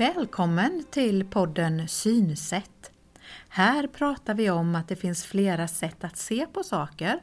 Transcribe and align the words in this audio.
Välkommen 0.00 0.84
till 0.90 1.24
podden 1.24 1.88
Synsätt. 1.88 2.90
Här 3.48 3.86
pratar 3.86 4.34
vi 4.34 4.50
om 4.50 4.74
att 4.74 4.88
det 4.88 4.96
finns 4.96 5.24
flera 5.24 5.68
sätt 5.68 6.04
att 6.04 6.16
se 6.16 6.46
på 6.46 6.62
saker, 6.62 7.20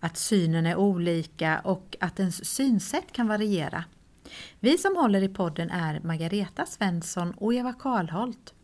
att 0.00 0.16
synen 0.16 0.66
är 0.66 0.76
olika 0.76 1.60
och 1.64 1.96
att 2.00 2.20
ens 2.20 2.44
synsätt 2.44 3.12
kan 3.12 3.28
variera. 3.28 3.84
Vi 4.60 4.78
som 4.78 4.96
håller 4.96 5.22
i 5.22 5.28
podden 5.28 5.70
är 5.70 6.00
Margareta 6.00 6.66
Svensson 6.66 7.32
och 7.32 7.54
Eva 7.54 7.72
Karlholt. 7.72 8.54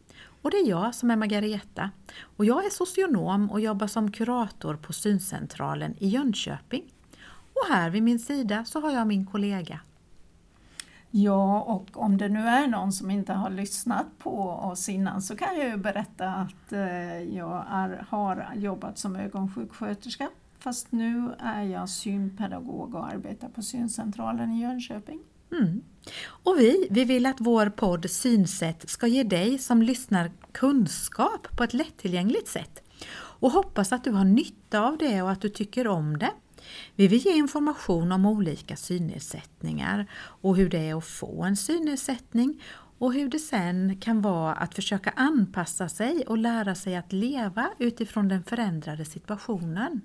Och 0.42 0.50
det 0.50 0.56
är 0.56 0.68
jag 0.68 0.94
som 0.94 1.10
är 1.10 1.16
Margareta. 1.16 1.90
Och 2.36 2.44
jag 2.44 2.64
är 2.66 2.70
socionom 2.70 3.50
och 3.50 3.60
jobbar 3.60 3.86
som 3.86 4.12
kurator 4.12 4.74
på 4.76 4.92
Syncentralen 4.92 5.94
i 5.98 6.08
Jönköping. 6.08 6.84
Och 7.52 7.74
här 7.74 7.90
vid 7.90 8.02
min 8.02 8.18
sida 8.18 8.64
så 8.64 8.80
har 8.80 8.92
jag 8.92 9.06
min 9.06 9.26
kollega 9.26 9.80
Ja, 11.14 11.60
och 11.60 12.02
om 12.02 12.18
det 12.18 12.28
nu 12.28 12.40
är 12.40 12.66
någon 12.66 12.92
som 12.92 13.10
inte 13.10 13.32
har 13.32 13.50
lyssnat 13.50 14.06
på 14.18 14.48
oss 14.48 14.88
innan 14.88 15.22
så 15.22 15.36
kan 15.36 15.58
jag 15.58 15.68
ju 15.68 15.76
berätta 15.76 16.28
att 16.28 16.72
eh, 16.72 17.22
jag 17.22 17.64
är, 17.70 18.06
har 18.08 18.48
jobbat 18.54 18.98
som 18.98 19.16
ögonsjuksköterska 19.16 20.28
fast 20.58 20.92
nu 20.92 21.34
är 21.38 21.62
jag 21.62 21.88
synpedagog 21.88 22.94
och 22.94 23.06
arbetar 23.06 23.48
på 23.48 23.62
Syncentralen 23.62 24.52
i 24.52 24.60
Jönköping. 24.62 25.20
Mm. 25.52 25.82
Och 26.24 26.58
vi, 26.58 26.86
vi 26.90 27.04
vill 27.04 27.26
att 27.26 27.40
vår 27.40 27.70
podd 27.70 28.10
Synsätt 28.10 28.90
ska 28.90 29.06
ge 29.06 29.22
dig 29.22 29.58
som 29.58 29.82
lyssnar 29.82 30.30
kunskap 30.52 31.56
på 31.56 31.64
ett 31.64 31.74
lättillgängligt 31.74 32.48
sätt 32.48 32.82
och 33.14 33.50
hoppas 33.50 33.92
att 33.92 34.04
du 34.04 34.10
har 34.10 34.24
nytta 34.24 34.80
av 34.80 34.98
det 34.98 35.22
och 35.22 35.30
att 35.30 35.40
du 35.40 35.48
tycker 35.48 35.86
om 35.86 36.18
det. 36.18 36.30
Vi 36.96 37.08
vill 37.08 37.26
ge 37.26 37.32
information 37.32 38.12
om 38.12 38.26
olika 38.26 38.76
synnedsättningar 38.76 40.06
och 40.16 40.56
hur 40.56 40.68
det 40.68 40.88
är 40.88 40.98
att 40.98 41.04
få 41.04 41.44
en 41.44 41.56
synnedsättning 41.56 42.62
och 42.98 43.14
hur 43.14 43.28
det 43.28 43.38
sen 43.38 43.96
kan 44.00 44.20
vara 44.20 44.54
att 44.54 44.74
försöka 44.74 45.10
anpassa 45.16 45.88
sig 45.88 46.24
och 46.26 46.38
lära 46.38 46.74
sig 46.74 46.96
att 46.96 47.12
leva 47.12 47.70
utifrån 47.78 48.28
den 48.28 48.42
förändrade 48.42 49.04
situationen. 49.04 50.00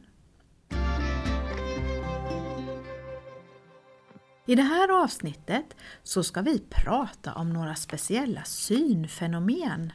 I 4.50 4.56
det 4.56 4.64
här 4.64 5.04
avsnittet 5.04 5.76
så 6.04 6.24
ska 6.24 6.42
vi 6.42 6.60
prata 6.70 7.34
om 7.34 7.54
några 7.54 7.76
speciella 7.76 8.44
synfenomen. 8.44 9.94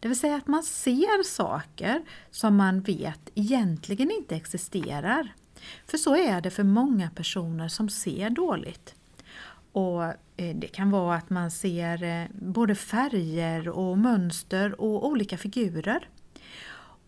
Det 0.00 0.08
vill 0.08 0.18
säga 0.18 0.36
att 0.36 0.46
man 0.46 0.62
ser 0.62 1.22
saker 1.22 2.02
som 2.30 2.56
man 2.56 2.80
vet 2.80 3.30
egentligen 3.34 4.10
inte 4.10 4.36
existerar. 4.36 5.34
För 5.86 5.98
så 5.98 6.16
är 6.16 6.40
det 6.40 6.50
för 6.50 6.64
många 6.64 7.10
personer 7.10 7.68
som 7.68 7.88
ser 7.88 8.30
dåligt. 8.30 8.94
Och 9.72 10.04
eh, 10.36 10.56
Det 10.56 10.68
kan 10.68 10.90
vara 10.90 11.16
att 11.16 11.30
man 11.30 11.50
ser 11.50 12.02
eh, 12.02 12.26
både 12.32 12.74
färger 12.74 13.68
och 13.68 13.98
mönster 13.98 14.80
och 14.80 15.06
olika 15.06 15.38
figurer. 15.38 16.08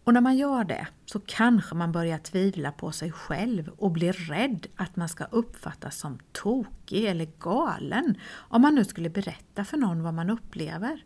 Och 0.04 0.14
när 0.14 0.20
man 0.20 0.36
gör 0.36 0.64
det 0.64 0.86
så 1.04 1.20
kanske 1.20 1.74
man 1.74 1.92
börjar 1.92 2.18
tvivla 2.18 2.72
på 2.72 2.92
sig 2.92 3.12
själv 3.12 3.68
och 3.68 3.90
blir 3.90 4.12
rädd 4.12 4.66
att 4.76 4.96
man 4.96 5.08
ska 5.08 5.24
uppfattas 5.24 5.98
som 5.98 6.18
tokig 6.32 7.04
eller 7.04 7.28
galen 7.38 8.14
om 8.32 8.62
man 8.62 8.74
nu 8.74 8.84
skulle 8.84 9.10
berätta 9.10 9.64
för 9.64 9.76
någon 9.76 10.02
vad 10.02 10.14
man 10.14 10.30
upplever. 10.30 11.04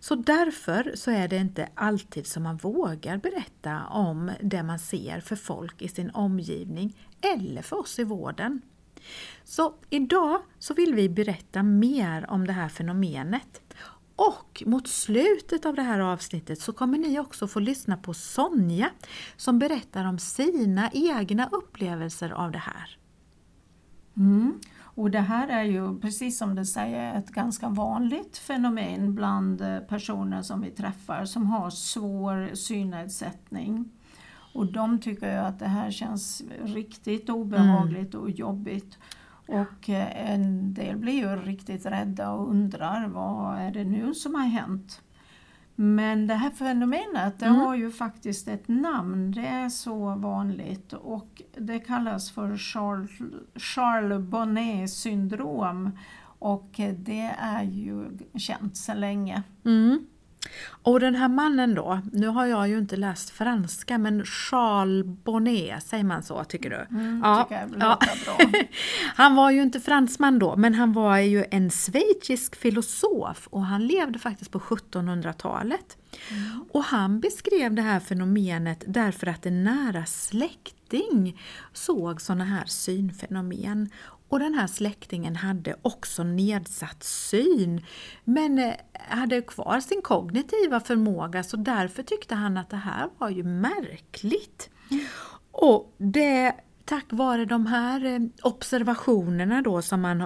Så 0.00 0.14
därför 0.14 0.92
så 0.94 1.10
är 1.10 1.28
det 1.28 1.36
inte 1.36 1.68
alltid 1.74 2.26
som 2.26 2.42
man 2.42 2.56
vågar 2.56 3.16
berätta 3.16 3.86
om 3.86 4.30
det 4.42 4.62
man 4.62 4.78
ser 4.78 5.20
för 5.20 5.36
folk 5.36 5.82
i 5.82 5.88
sin 5.88 6.10
omgivning 6.10 6.96
eller 7.34 7.62
för 7.62 7.78
oss 7.78 7.98
i 7.98 8.04
vården. 8.04 8.62
Så 9.44 9.74
idag 9.90 10.42
så 10.58 10.74
vill 10.74 10.94
vi 10.94 11.08
berätta 11.08 11.62
mer 11.62 12.30
om 12.30 12.46
det 12.46 12.52
här 12.52 12.68
fenomenet. 12.68 13.62
Och 14.16 14.62
mot 14.66 14.88
slutet 14.88 15.66
av 15.66 15.74
det 15.74 15.82
här 15.82 16.00
avsnittet 16.00 16.60
så 16.60 16.72
kommer 16.72 16.98
ni 16.98 17.20
också 17.20 17.48
få 17.48 17.60
lyssna 17.60 17.96
på 17.96 18.14
Sonja 18.14 18.90
som 19.36 19.58
berättar 19.58 20.04
om 20.04 20.18
sina 20.18 20.90
egna 20.92 21.48
upplevelser 21.52 22.30
av 22.30 22.52
det 22.52 22.58
här. 22.58 22.98
Mm. 24.16 24.60
Och 24.96 25.10
det 25.10 25.20
här 25.20 25.48
är 25.48 25.62
ju 25.62 25.98
precis 26.00 26.38
som 26.38 26.54
du 26.54 26.64
säger 26.64 27.18
ett 27.18 27.30
ganska 27.30 27.68
vanligt 27.68 28.38
fenomen 28.38 29.14
bland 29.14 29.60
eh, 29.60 29.78
personer 29.78 30.42
som 30.42 30.60
vi 30.60 30.70
träffar 30.70 31.24
som 31.24 31.46
har 31.46 31.70
svår 31.70 32.54
synnedsättning. 32.54 33.90
Och 34.54 34.72
de 34.72 34.98
tycker 34.98 35.32
ju 35.32 35.38
att 35.38 35.58
det 35.58 35.68
här 35.68 35.90
känns 35.90 36.42
riktigt 36.62 37.30
obehagligt 37.30 38.14
mm. 38.14 38.24
och 38.24 38.30
jobbigt. 38.30 38.98
Och 39.46 39.90
eh, 39.90 40.30
en 40.30 40.74
del 40.74 40.96
blir 40.96 41.12
ju 41.12 41.36
riktigt 41.36 41.86
rädda 41.86 42.30
och 42.30 42.50
undrar 42.50 43.08
vad 43.08 43.58
är 43.58 43.70
det 43.70 43.84
nu 43.84 44.14
som 44.14 44.34
har 44.34 44.46
hänt? 44.46 45.02
Men 45.76 46.26
det 46.26 46.34
här 46.34 46.50
fenomenet 46.50 47.38
det 47.38 47.46
mm. 47.46 47.60
har 47.60 47.74
ju 47.74 47.90
faktiskt 47.90 48.48
ett 48.48 48.68
namn, 48.68 49.32
det 49.32 49.46
är 49.46 49.68
så 49.68 50.14
vanligt 50.14 50.92
och 50.92 51.42
det 51.56 51.78
kallas 51.78 52.30
för 52.30 52.56
Charles, 52.56 53.10
Charles 53.54 54.20
Bonnet 54.20 54.90
syndrom 54.90 55.90
och 56.38 56.80
det 56.98 57.34
är 57.38 57.62
ju 57.62 58.18
känt 58.34 58.76
sedan 58.76 59.00
länge. 59.00 59.42
Mm. 59.64 60.06
Och 60.68 61.00
den 61.00 61.14
här 61.14 61.28
mannen 61.28 61.74
då, 61.74 62.00
nu 62.12 62.26
har 62.26 62.46
jag 62.46 62.68
ju 62.68 62.78
inte 62.78 62.96
läst 62.96 63.30
franska 63.30 63.98
men 63.98 64.24
Charles 64.24 65.06
Bonnet, 65.06 65.82
säger 65.82 66.04
man 66.04 66.22
så 66.22 66.44
tycker 66.44 66.70
du? 66.70 66.96
Mm, 66.96 67.20
ja, 67.24 67.42
tycker 67.42 67.60
jag 67.60 67.70
ja. 67.80 67.98
bra. 68.24 68.38
han 69.14 69.34
var 69.34 69.50
ju 69.50 69.62
inte 69.62 69.80
fransman 69.80 70.38
då 70.38 70.56
men 70.56 70.74
han 70.74 70.92
var 70.92 71.18
ju 71.18 71.44
en 71.50 71.70
schweizisk 71.70 72.56
filosof 72.56 73.48
och 73.50 73.62
han 73.62 73.86
levde 73.86 74.18
faktiskt 74.18 74.50
på 74.50 74.58
1700-talet. 74.58 75.96
Mm. 76.30 76.64
Och 76.72 76.84
han 76.84 77.20
beskrev 77.20 77.74
det 77.74 77.82
här 77.82 78.00
fenomenet 78.00 78.84
därför 78.86 79.26
att 79.26 79.46
en 79.46 79.64
nära 79.64 80.06
släkting 80.06 81.40
såg 81.72 82.20
sådana 82.20 82.44
här 82.44 82.64
synfenomen 82.66 83.90
och 84.28 84.38
den 84.38 84.54
här 84.54 84.66
släktingen 84.66 85.36
hade 85.36 85.76
också 85.82 86.22
nedsatt 86.22 87.02
syn 87.02 87.84
men 88.24 88.58
eh, 88.58 88.74
hade 89.08 89.42
kvar 89.42 89.80
sin 89.80 90.02
kognitiva 90.02 90.80
förmåga 90.80 91.42
så 91.42 91.56
därför 91.56 92.02
tyckte 92.02 92.34
han 92.34 92.56
att 92.56 92.70
det 92.70 92.76
här 92.76 93.08
var 93.18 93.30
ju 93.30 93.42
märkligt. 93.42 94.70
Och 95.52 95.94
det 95.98 96.54
tack 96.84 97.04
vare 97.08 97.44
de 97.44 97.66
här 97.66 98.04
eh, 98.04 98.20
observationerna 98.42 99.62
då 99.62 99.82
som 99.82 100.00
man 100.00 100.20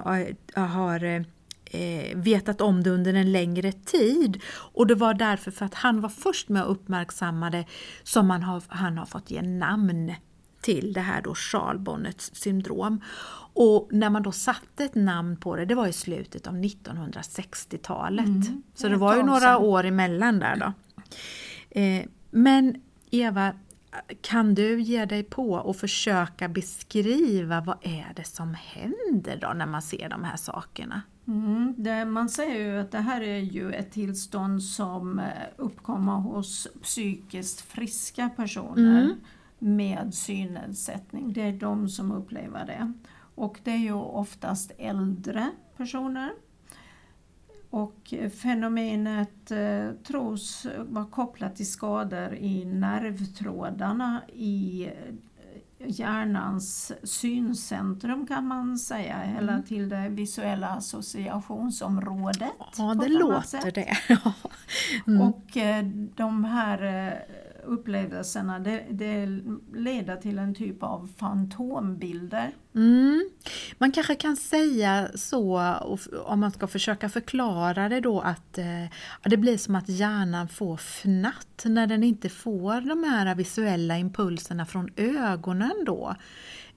har 0.54 1.04
eh, 1.04 2.16
vetat 2.16 2.60
om 2.60 2.82
det 2.82 2.90
under 2.90 3.14
en 3.14 3.32
längre 3.32 3.72
tid. 3.72 4.42
Och 4.52 4.86
det 4.86 4.94
var 4.94 5.14
därför 5.14 5.50
för 5.50 5.64
att 5.66 5.74
han 5.74 6.00
var 6.00 6.08
först 6.08 6.48
med 6.48 6.62
att 6.62 6.68
uppmärksamma 6.68 7.50
det 7.50 7.64
som 8.02 8.30
han 8.30 8.42
har, 8.42 8.62
han 8.68 8.98
har 8.98 9.06
fått 9.06 9.30
ge 9.30 9.42
namn 9.42 10.14
till 10.60 10.92
det 10.92 11.00
här 11.00 11.22
då 11.22 11.34
Charles 11.34 12.30
syndrom. 12.34 13.00
Och 13.52 13.88
när 13.92 14.10
man 14.10 14.22
då 14.22 14.32
satte 14.32 14.84
ett 14.84 14.94
namn 14.94 15.36
på 15.36 15.56
det, 15.56 15.64
det 15.64 15.74
var 15.74 15.86
i 15.86 15.92
slutet 15.92 16.46
av 16.46 16.54
1960-talet. 16.54 18.26
Mm, 18.26 18.62
så 18.74 18.88
det 18.88 18.96
var 18.96 19.16
ju 19.16 19.22
några 19.22 19.58
år 19.58 19.84
emellan 19.84 20.38
där 20.38 20.56
då. 20.56 20.72
Eh, 21.80 22.04
men 22.30 22.82
Eva, 23.10 23.52
kan 24.20 24.54
du 24.54 24.80
ge 24.80 25.04
dig 25.04 25.22
på 25.22 25.52
och 25.52 25.76
försöka 25.76 26.48
beskriva 26.48 27.60
vad 27.60 27.78
är 27.82 28.12
det 28.16 28.24
som 28.24 28.54
händer 28.54 29.38
då 29.40 29.52
när 29.52 29.66
man 29.66 29.82
ser 29.82 30.08
de 30.08 30.24
här 30.24 30.36
sakerna? 30.36 31.02
Mm, 31.26 31.74
det, 31.76 32.04
man 32.04 32.28
säger 32.28 32.58
ju 32.64 32.80
att 32.80 32.90
det 32.90 32.98
här 32.98 33.20
är 33.20 33.38
ju 33.38 33.72
ett 33.72 33.92
tillstånd 33.92 34.62
som 34.62 35.18
eh, 35.18 35.24
uppkommer 35.56 36.12
hos 36.12 36.68
psykiskt 36.82 37.60
friska 37.60 38.28
personer 38.36 39.02
mm. 39.02 39.20
Med 39.60 40.14
synnedsättning. 40.14 41.32
Det 41.32 41.42
är 41.42 41.52
de 41.52 41.88
som 41.88 42.12
upplever 42.12 42.66
det. 42.66 42.92
Och 43.34 43.60
det 43.64 43.70
är 43.70 43.76
ju 43.76 43.92
oftast 43.92 44.72
äldre 44.78 45.50
personer. 45.76 46.32
Och 47.70 48.14
fenomenet 48.42 49.50
eh, 49.50 49.90
tros 50.06 50.66
vara 50.78 51.06
kopplat 51.06 51.56
till 51.56 51.70
skador 51.70 52.34
i 52.34 52.64
nervtrådarna 52.64 54.22
i 54.32 54.86
eh, 54.86 55.14
hjärnans 55.86 56.92
syncentrum 57.02 58.26
kan 58.26 58.46
man 58.46 58.78
säga, 58.78 59.22
mm. 59.22 59.36
eller 59.36 59.62
till 59.62 59.88
det 59.88 60.08
visuella 60.08 60.68
associationsområdet. 60.68 62.52
Ja, 62.76 62.94
det 62.94 63.08
låter 63.08 63.70
det. 63.70 63.96
mm. 65.06 65.20
Och 65.20 65.56
eh, 65.56 65.84
de 66.14 66.44
här 66.44 66.82
eh, 66.82 67.12
upplevelserna 67.64 68.58
det, 68.58 68.84
det 68.90 69.26
leder 69.74 70.16
till 70.16 70.38
en 70.38 70.54
typ 70.54 70.82
av 70.82 71.08
fantombilder. 71.16 72.50
Mm. 72.74 73.30
Man 73.78 73.92
kanske 73.92 74.14
kan 74.14 74.36
säga 74.36 75.08
så, 75.14 75.74
om 76.24 76.40
man 76.40 76.50
ska 76.50 76.66
försöka 76.66 77.08
förklara 77.08 77.88
det 77.88 78.00
då, 78.00 78.20
att 78.20 78.58
eh, 78.58 78.84
det 79.24 79.36
blir 79.36 79.58
som 79.58 79.74
att 79.74 79.88
hjärnan 79.88 80.48
får 80.48 80.76
fnatt 80.76 81.64
när 81.64 81.86
den 81.86 82.04
inte 82.04 82.28
får 82.28 82.80
de 82.80 83.04
här 83.04 83.34
visuella 83.34 83.98
impulserna 83.98 84.66
från 84.66 84.90
ögonen 84.96 85.84
då. 85.86 86.14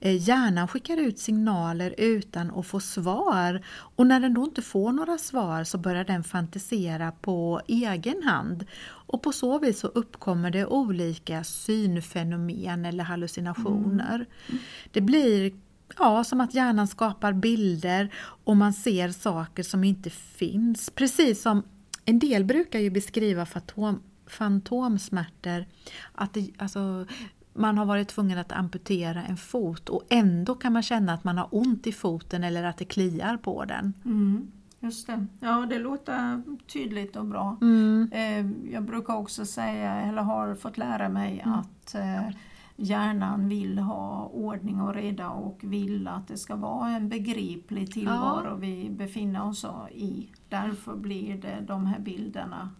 Eh, 0.00 0.28
hjärnan 0.28 0.68
skickar 0.68 0.96
ut 0.96 1.18
signaler 1.18 1.94
utan 1.98 2.50
att 2.50 2.66
få 2.66 2.80
svar 2.80 3.62
och 3.96 4.06
när 4.06 4.20
den 4.20 4.34
då 4.34 4.44
inte 4.44 4.62
får 4.62 4.92
några 4.92 5.18
svar 5.18 5.64
så 5.64 5.78
börjar 5.78 6.04
den 6.04 6.24
fantisera 6.24 7.12
på 7.12 7.60
egen 7.66 8.22
hand 8.22 8.64
och 9.14 9.22
på 9.22 9.32
så 9.32 9.58
vis 9.58 9.80
så 9.80 9.86
uppkommer 9.86 10.50
det 10.50 10.66
olika 10.66 11.44
synfenomen 11.44 12.84
eller 12.84 13.04
hallucinationer. 13.04 14.14
Mm. 14.14 14.62
Det 14.92 15.00
blir 15.00 15.52
ja, 15.98 16.24
som 16.24 16.40
att 16.40 16.54
hjärnan 16.54 16.88
skapar 16.88 17.32
bilder 17.32 18.14
och 18.44 18.56
man 18.56 18.72
ser 18.72 19.08
saker 19.08 19.62
som 19.62 19.84
inte 19.84 20.10
finns. 20.10 20.90
Precis 20.90 21.42
som 21.42 21.62
en 22.04 22.18
del 22.18 22.44
brukar 22.44 22.78
ju 22.78 22.90
beskriva 22.90 23.46
fantom, 23.46 24.02
fantomsmärtor, 24.26 25.66
att 26.12 26.34
det, 26.34 26.50
alltså, 26.58 27.06
man 27.52 27.78
har 27.78 27.84
varit 27.84 28.08
tvungen 28.08 28.38
att 28.38 28.52
amputera 28.52 29.24
en 29.24 29.36
fot 29.36 29.88
och 29.88 30.02
ändå 30.10 30.54
kan 30.54 30.72
man 30.72 30.82
känna 30.82 31.12
att 31.12 31.24
man 31.24 31.38
har 31.38 31.48
ont 31.50 31.86
i 31.86 31.92
foten 31.92 32.44
eller 32.44 32.64
att 32.64 32.78
det 32.78 32.84
kliar 32.84 33.36
på 33.36 33.64
den. 33.64 33.92
Mm, 34.04 34.50
just 34.84 35.06
det. 35.06 35.26
Ja, 35.40 35.66
det 35.70 35.78
låter 35.78 36.42
tydligt 36.66 37.16
och 37.16 37.26
bra. 37.26 37.56
Mm. 37.60 38.10
Eh, 38.12 38.72
jag 38.72 38.82
brukar 38.82 39.16
också 39.16 39.46
säga, 39.46 39.94
eller 39.94 40.22
har 40.22 40.54
fått 40.54 40.78
lära 40.78 41.08
mig 41.08 41.40
mm. 41.40 41.58
att 41.58 41.94
eh, 41.94 42.36
hjärnan 42.76 43.48
vill 43.48 43.78
ha 43.78 44.26
ordning 44.26 44.80
och 44.80 44.94
reda 44.94 45.30
och 45.30 45.58
vill 45.62 46.08
att 46.08 46.28
det 46.28 46.38
ska 46.38 46.56
vara 46.56 46.90
en 46.90 47.08
begriplig 47.08 47.92
tillvaro 47.92 48.48
ja. 48.48 48.54
vi 48.54 48.90
befinner 48.90 49.44
oss 49.44 49.66
i. 49.92 50.28
Därför 50.48 50.96
blir 50.96 51.36
det 51.36 51.64
de 51.66 51.86
här 51.86 51.98
bilderna. 51.98 52.70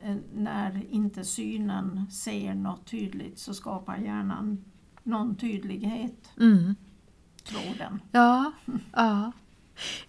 Eh, 0.00 0.16
när 0.34 0.86
inte 0.90 1.24
synen 1.24 2.10
ser 2.10 2.54
något 2.54 2.86
tydligt 2.86 3.38
så 3.38 3.54
skapar 3.54 3.96
hjärnan 3.96 4.64
någon 5.02 5.34
tydlighet. 5.34 6.30
Mm. 6.40 6.74
Tror 7.44 7.78
den. 7.78 8.00
Ja, 8.12 8.52
ja. 8.92 9.32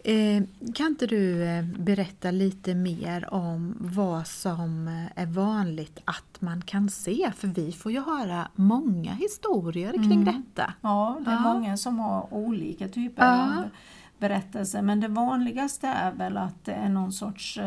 Eh, 0.04 0.44
kan 0.74 0.88
inte 0.88 1.08
du 1.08 1.44
eh, 1.44 1.64
berätta 1.64 2.32
lite 2.32 2.76
mer 2.76 3.34
om 3.34 3.76
vad 3.80 4.28
som 4.28 4.88
eh, 4.88 5.24
är 5.24 5.26
vanligt 5.26 6.00
att 6.06 6.42
man 6.42 6.62
kan 6.62 6.90
se? 6.90 7.32
För 7.36 7.48
vi 7.48 7.72
får 7.72 7.92
ju 7.92 8.02
höra 8.02 8.48
många 8.56 9.14
historier 9.14 9.92
kring 9.92 10.22
mm. 10.22 10.26
detta. 10.26 10.74
Ja, 10.82 11.20
det 11.26 11.32
är 11.32 11.36
ja. 11.36 11.54
många 11.54 11.78
som 11.78 12.00
har 12.00 12.34
olika 12.34 12.88
typer 12.88 13.26
ja. 13.26 13.58
av 13.58 13.70
berättelser. 14.18 14.82
Men 14.82 15.00
det 15.00 15.08
vanligaste 15.08 15.88
är 15.88 16.12
väl 16.12 16.38
att 16.38 16.66
det 16.66 16.74
är 16.74 16.90
någon 16.90 17.14
sorts 17.14 17.60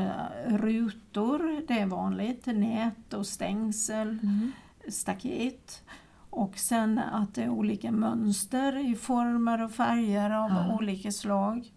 rutor, 0.46 1.66
det 1.68 1.78
är 1.78 1.86
vanligt, 1.86 2.46
nät 2.46 3.14
och 3.14 3.26
stängsel, 3.26 4.08
mm. 4.08 4.52
staket. 4.88 5.82
Och 6.30 6.58
sen 6.58 6.98
att 6.98 7.34
det 7.34 7.42
är 7.42 7.48
olika 7.48 7.92
mönster 7.92 8.90
i 8.90 8.94
former 8.94 9.62
och 9.62 9.72
färger 9.72 10.30
av 10.30 10.50
ja. 10.50 10.74
olika 10.74 11.12
slag. 11.12 11.72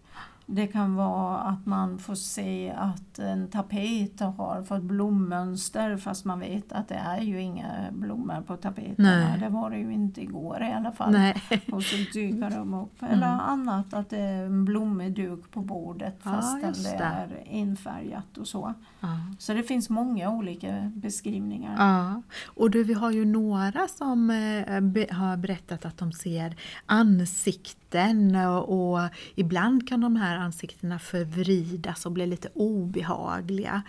Det 0.52 0.66
kan 0.66 0.94
vara 0.94 1.38
att 1.38 1.66
man 1.66 1.98
får 1.98 2.14
se 2.14 2.74
att 2.76 3.18
en 3.18 3.48
tapet 3.48 4.20
har 4.20 4.64
fått 4.64 4.82
blommönster 4.82 5.96
fast 5.96 6.24
man 6.24 6.40
vet 6.40 6.72
att 6.72 6.88
det 6.88 6.94
är 6.94 7.20
ju 7.20 7.40
inga 7.40 7.70
blommor 7.92 8.42
på 8.46 8.56
tapeterna. 8.56 9.36
Det 9.36 9.48
var 9.48 9.70
det 9.70 9.78
ju 9.78 9.92
inte 9.92 10.22
igår 10.22 10.62
i 10.62 10.72
alla 10.72 10.92
fall. 10.92 11.12
Nej. 11.12 11.42
Och 11.72 11.82
så 11.82 11.96
dyker 11.96 12.50
de 12.50 12.74
upp. 12.74 13.02
Eller 13.02 13.34
mm. 13.34 13.40
annat 13.40 13.94
att 13.94 14.10
det 14.10 14.18
är 14.18 14.46
en 14.46 14.64
blommig 14.64 15.16
duk 15.16 15.50
på 15.50 15.60
bordet 15.60 16.22
fast 16.22 16.58
ja, 16.62 16.70
det 16.72 17.04
är 17.04 17.42
infärgat 17.46 18.38
och 18.38 18.48
så. 18.48 18.74
Ja. 19.00 19.08
Så 19.38 19.52
det 19.54 19.62
finns 19.62 19.90
många 19.90 20.30
olika 20.30 20.92
beskrivningar. 20.94 21.74
Ja, 21.78 22.22
och 22.44 22.70
du, 22.70 22.84
vi 22.84 22.92
har 22.92 23.10
ju 23.10 23.24
några 23.24 23.88
som 23.88 24.30
eh, 24.30 25.16
har 25.16 25.36
berättat 25.36 25.84
att 25.84 25.98
de 25.98 26.12
ser 26.12 26.56
ansikten 26.86 28.36
och, 28.36 28.92
och, 28.92 29.00
ibland 29.34 29.88
kan 29.88 30.00
de 30.00 30.16
här 30.16 30.36
ansiktena 30.40 30.98
förvridas 30.98 32.06
och 32.06 32.12
bli 32.12 32.26
lite 32.26 32.48
obehagliga. 32.54 33.82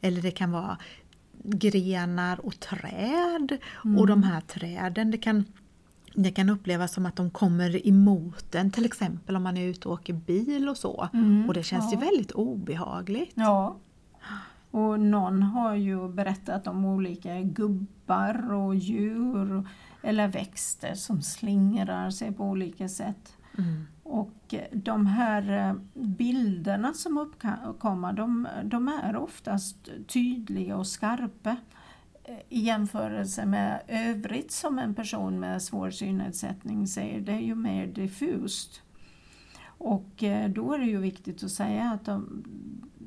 Eller 0.00 0.22
det 0.22 0.30
kan 0.30 0.52
vara 0.52 0.78
grenar 1.44 2.46
och 2.46 2.60
träd 2.60 3.58
mm. 3.84 3.98
och 3.98 4.06
de 4.06 4.22
här 4.22 4.40
träden 4.40 5.10
det 5.10 5.18
kan 5.18 5.44
det 6.14 6.30
kan 6.30 6.48
upplevas 6.48 6.92
som 6.92 7.06
att 7.06 7.16
de 7.16 7.30
kommer 7.30 7.86
emot 7.86 8.54
en, 8.54 8.70
till 8.70 8.84
exempel 8.84 9.36
om 9.36 9.42
man 9.42 9.56
är 9.56 9.66
ute 9.66 9.88
och 9.88 9.94
åker 9.94 10.12
bil 10.12 10.68
och 10.68 10.76
så. 10.76 11.08
Mm, 11.12 11.48
och 11.48 11.54
det 11.54 11.62
känns 11.62 11.92
ja. 11.92 12.00
ju 12.00 12.06
väldigt 12.06 12.32
obehagligt. 12.32 13.32
Ja, 13.34 13.76
och 14.70 15.00
någon 15.00 15.42
har 15.42 15.74
ju 15.74 16.08
berättat 16.08 16.66
om 16.66 16.84
olika 16.84 17.40
gubbar 17.40 18.52
och 18.52 18.74
djur 18.74 19.68
eller 20.02 20.28
växter 20.28 20.94
som 20.94 21.22
slingrar 21.22 22.10
sig 22.10 22.32
på 22.32 22.44
olika 22.44 22.88
sätt. 22.88 23.36
Mm. 23.58 23.86
Och 24.02 24.54
de 24.72 25.06
här 25.06 25.68
eh, 25.68 25.74
bilderna 25.94 26.94
som 26.94 27.18
uppkommer, 27.18 28.12
de, 28.12 28.48
de 28.64 28.88
är 28.88 29.16
oftast 29.16 29.88
tydliga 30.06 30.76
och 30.76 30.86
skarpa 30.86 31.56
eh, 32.24 32.36
i 32.48 32.60
jämförelse 32.60 33.46
med 33.46 33.82
övrigt 33.88 34.52
som 34.52 34.78
en 34.78 34.94
person 34.94 35.40
med 35.40 35.62
svår 35.62 35.90
synnedsättning 35.90 36.86
ser. 36.86 37.20
Det 37.20 37.32
är 37.32 37.40
ju 37.40 37.54
mer 37.54 37.86
diffust. 37.86 38.82
Och 39.64 40.22
eh, 40.22 40.50
då 40.50 40.72
är 40.72 40.78
det 40.78 40.86
ju 40.86 40.98
viktigt 40.98 41.44
att 41.44 41.50
säga 41.50 41.90
att 41.90 42.04
de, 42.04 42.44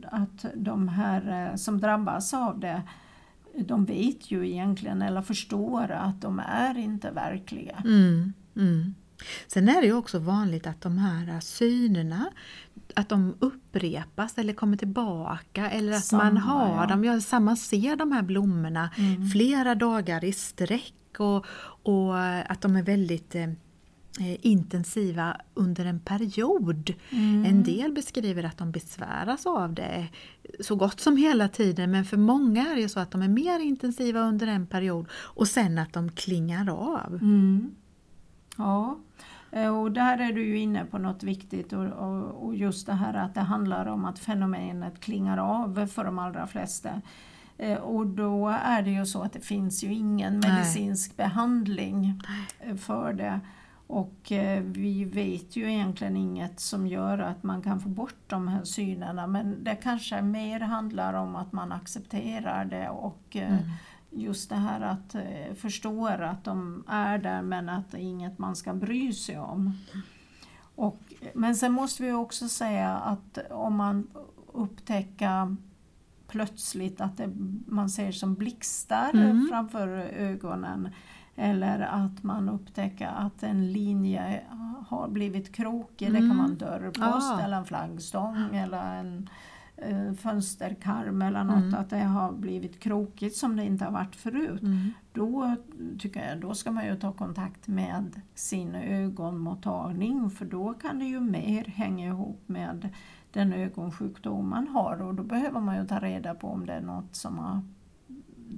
att 0.04 0.46
de 0.56 0.88
här 0.88 1.56
som 1.58 1.80
drabbas 1.80 2.34
av 2.34 2.60
det, 2.60 2.82
de 3.58 3.86
vet 3.86 4.32
ju 4.32 4.50
egentligen 4.50 5.02
eller 5.02 5.22
förstår 5.22 5.92
att 5.92 6.22
de 6.22 6.40
är 6.40 6.78
inte 6.78 7.12
verkliga. 7.12 7.84
Mm, 7.86 8.34
mm. 8.56 8.96
Sen 9.48 9.70
är 9.70 9.82
det 9.82 9.88
ju 9.88 9.94
också 9.94 10.20
vanligt 10.20 10.68
att 10.68 10.82
de 10.82 10.98
här 10.98 11.40
synerna 11.40 12.30
att 12.94 13.10
de 13.10 13.36
upprepas 13.40 14.38
eller 14.38 14.54
kommer 14.54 14.78
tillbaka 14.78 15.70
eller 15.70 15.94
att 15.94 16.06
samma, 16.06 16.24
man 16.24 16.38
har 16.38 16.82
ja. 16.82 16.86
dem, 16.86 17.04
ja, 17.04 17.22
samma 17.22 17.56
ser 17.56 17.96
de 17.96 18.12
här 18.12 18.22
blommorna 18.22 18.90
mm. 18.98 19.30
flera 19.30 19.76
dagar 19.76 20.24
i 20.24 20.34
sträck 20.34 20.94
och, 21.18 21.46
och 21.84 22.20
att 22.48 22.62
de 22.62 22.76
är 22.76 22.84
väldigt 22.84 23.36
eh, 23.36 23.48
Eh, 24.20 24.46
intensiva 24.46 25.38
under 25.54 25.86
en 25.86 26.00
period. 26.00 26.94
Mm. 27.10 27.46
En 27.46 27.64
del 27.64 27.92
beskriver 27.92 28.44
att 28.44 28.58
de 28.58 28.72
besväras 28.72 29.46
av 29.46 29.74
det 29.74 30.08
så 30.60 30.76
gott 30.76 31.00
som 31.00 31.18
hela 31.18 31.48
tiden 31.48 31.92
men 31.92 32.06
för 32.06 32.18
många 32.18 32.68
är 32.68 32.76
det 32.76 32.90
så 32.90 33.00
att 33.00 33.12
de 33.12 33.22
är 33.22 33.28
mer 33.28 33.60
intensiva 33.60 34.20
under 34.20 34.48
en 34.48 34.68
period 34.68 35.08
och 35.12 35.48
sen 35.48 35.78
att 35.78 35.94
de 35.94 36.12
klingar 36.12 36.70
av. 36.70 37.14
Mm. 37.14 37.72
Ja, 38.58 38.98
eh, 39.52 39.78
och 39.78 39.92
där 39.92 40.18
är 40.18 40.34
du 40.34 40.46
ju 40.48 40.58
inne 40.58 40.86
på 40.86 40.98
något 40.98 41.24
viktigt 41.24 41.74
och, 41.74 41.86
och, 41.86 42.46
och, 42.46 42.56
just 42.56 42.86
det 42.86 42.94
här 42.94 43.14
att 43.14 43.34
det 43.34 43.42
handlar 43.42 43.86
om 43.86 44.06
att 44.06 44.20
fenomenet 44.20 45.00
klingar 45.00 45.38
av 45.38 45.88
för 45.88 46.04
de 46.04 46.20
allra 46.20 46.48
flesta. 46.48 47.02
Eh, 47.58 47.78
och 47.78 48.08
då 48.08 48.50
är 48.50 48.82
det 48.82 48.92
ju 48.92 49.06
så 49.06 49.22
att 49.22 49.34
det 49.34 49.40
finns 49.40 49.84
ju 49.84 49.94
ingen 49.94 50.40
medicinsk 50.40 51.14
Nej. 51.18 51.28
behandling 51.28 52.22
för 52.78 53.14
det. 53.14 53.40
Och 53.88 54.32
eh, 54.32 54.64
vi 54.64 55.06
vet 55.06 55.56
ju 55.56 55.72
egentligen 55.72 56.18
inget 56.18 56.60
som 56.60 56.88
gör 56.88 57.20
att 57.20 57.44
man 57.44 57.62
kan 57.62 57.80
få 57.80 57.90
bort 57.90 58.20
de 58.28 58.48
här 58.48 58.64
synerna 58.64 59.28
men 59.28 59.64
det 59.64 59.76
kanske 59.76 60.22
mer 60.22 60.60
handlar 60.60 61.14
om 61.14 61.36
att 61.36 61.52
man 61.52 61.72
accepterar 61.72 62.66
det 62.66 62.90
och 62.90 63.36
mm. 63.36 63.58
Just 64.16 64.50
det 64.50 64.56
här 64.56 64.82
att 64.82 65.16
eh, 65.16 65.54
förstå 65.56 66.08
att 66.08 66.44
de 66.44 66.84
är 66.88 67.18
där 67.18 67.42
men 67.42 67.70
att 67.70 67.92
det 67.92 67.98
är 67.98 68.02
inget 68.02 68.38
man 68.38 68.56
ska 68.56 68.74
bry 68.74 69.14
sig 69.14 69.40
om. 69.40 69.78
Och, 70.76 71.14
men 71.34 71.56
sen 71.56 71.72
måste 71.72 72.04
vi 72.04 72.12
också 72.12 72.50
säga 72.50 72.96
att 72.96 73.38
om 73.52 73.76
man 73.76 74.08
upptäcker 74.54 75.56
plötsligt 76.28 77.02
att 77.02 77.18
det, 77.18 77.30
man 77.68 77.90
ser 77.90 78.12
som 78.12 78.36
blixtar 78.36 79.10
mm. 79.14 79.48
framför 79.50 79.88
ögonen 80.18 80.90
eller 81.36 81.80
att 81.80 82.24
man 82.24 82.50
upptäcker 82.50 83.08
att 83.08 83.44
en 83.44 83.72
linje 83.72 84.42
har 84.88 85.08
blivit 85.08 85.56
krokig. 85.56 86.08
Mm. 86.08 86.22
Det 86.22 86.30
kan 86.30 86.38
vara 86.38 86.48
en 86.48 86.58
dörrpost 86.58 87.34
ah. 87.34 87.42
eller 87.42 87.58
en 87.58 87.66
flaggstång 87.66 88.56
eller 88.56 89.00
en 89.00 89.30
fönsterkarm 90.18 91.22
eller 91.22 91.44
något. 91.44 91.56
Mm. 91.56 91.74
Att 91.74 91.90
det 91.90 92.00
har 92.00 92.32
blivit 92.32 92.80
krokigt 92.80 93.36
som 93.36 93.56
det 93.56 93.64
inte 93.64 93.86
har 93.86 93.92
varit 93.92 94.16
förut. 94.16 94.62
Mm. 94.62 94.92
Då 95.14 95.56
tycker 96.00 96.30
jag 96.30 96.42
då 96.42 96.54
ska 96.54 96.72
man 96.72 96.86
ju 96.86 96.96
ta 96.96 97.12
kontakt 97.12 97.68
med 97.68 98.22
sin 98.36 98.76
ögonmottagning 98.76 100.30
för 100.30 100.46
då 100.46 100.74
kan 100.74 101.00
det 101.00 101.06
ju 101.06 101.20
mer 101.20 101.64
hänga 101.64 102.08
ihop 102.08 102.42
med 102.46 102.90
den 103.32 103.54
ögonsjukdom 103.54 104.50
man 104.50 104.68
har 104.68 105.02
och 105.02 105.16
då 105.16 105.24
behöver 105.24 105.60
man 105.60 105.78
ju 105.78 105.88
ta 105.88 106.00
reda 106.00 106.36
på 106.36 106.48
om 106.48 106.66
det 106.66 106.74
är 106.74 106.82
något 106.82 107.16
som 107.16 107.38
har 107.38 107.62